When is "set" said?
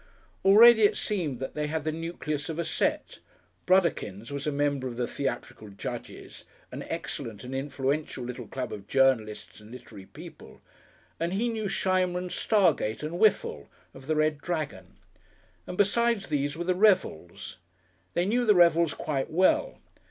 2.65-3.19